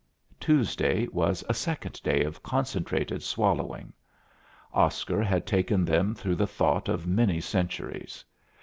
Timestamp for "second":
1.53-2.01